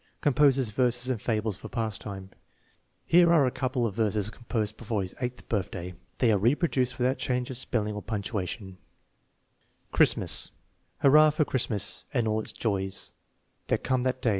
[0.21, 2.31] Composes verses and fables for pastime.
[3.05, 5.93] Here are a couple of verses composed before his eighth birthday.
[6.17, 8.79] They are reproduced without change of spelling or punctuation:
[9.91, 10.49] Christmas
[11.01, 14.11] Flowers Hurrah for Christmas Flowers in the garden.